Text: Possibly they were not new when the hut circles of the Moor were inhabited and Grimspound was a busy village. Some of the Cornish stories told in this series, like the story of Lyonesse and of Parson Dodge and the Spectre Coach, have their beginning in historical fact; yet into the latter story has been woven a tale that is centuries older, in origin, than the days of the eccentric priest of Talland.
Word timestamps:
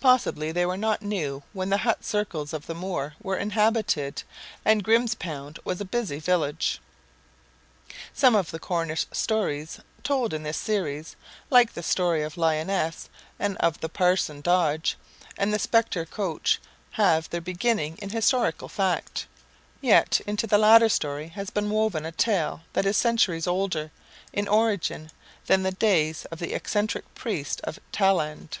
Possibly 0.00 0.50
they 0.50 0.66
were 0.66 0.76
not 0.76 1.02
new 1.02 1.44
when 1.52 1.70
the 1.70 1.76
hut 1.76 2.04
circles 2.04 2.52
of 2.52 2.66
the 2.66 2.74
Moor 2.74 3.14
were 3.22 3.36
inhabited 3.36 4.24
and 4.64 4.82
Grimspound 4.82 5.60
was 5.64 5.80
a 5.80 5.84
busy 5.84 6.18
village. 6.18 6.80
Some 8.12 8.34
of 8.34 8.50
the 8.50 8.58
Cornish 8.58 9.06
stories 9.12 9.78
told 10.02 10.34
in 10.34 10.42
this 10.42 10.56
series, 10.56 11.14
like 11.48 11.72
the 11.74 11.84
story 11.84 12.24
of 12.24 12.36
Lyonesse 12.36 13.08
and 13.38 13.56
of 13.58 13.78
Parson 13.92 14.40
Dodge 14.40 14.96
and 15.38 15.54
the 15.54 15.60
Spectre 15.60 16.04
Coach, 16.04 16.60
have 16.90 17.30
their 17.30 17.40
beginning 17.40 17.98
in 17.98 18.10
historical 18.10 18.68
fact; 18.68 19.28
yet 19.80 20.18
into 20.26 20.48
the 20.48 20.58
latter 20.58 20.88
story 20.88 21.28
has 21.28 21.50
been 21.50 21.70
woven 21.70 22.04
a 22.04 22.10
tale 22.10 22.62
that 22.72 22.84
is 22.84 22.96
centuries 22.96 23.46
older, 23.46 23.92
in 24.32 24.48
origin, 24.48 25.12
than 25.46 25.62
the 25.62 25.70
days 25.70 26.24
of 26.32 26.40
the 26.40 26.52
eccentric 26.52 27.04
priest 27.14 27.60
of 27.62 27.78
Talland. 27.92 28.58